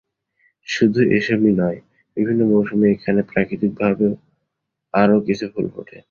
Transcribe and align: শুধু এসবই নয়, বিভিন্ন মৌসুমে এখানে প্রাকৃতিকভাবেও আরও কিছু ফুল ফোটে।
শুধু 0.67 0.99
এসবই 1.17 1.51
নয়, 1.57 1.79
বিভিন্ন 2.17 2.41
মৌসুমে 2.45 2.87
এখানে 2.91 3.21
প্রাকৃতিকভাবেও 3.31 4.13
আরও 4.93 5.17
কিছু 5.27 5.45
ফুল 5.53 5.65
ফোটে। 5.75 5.97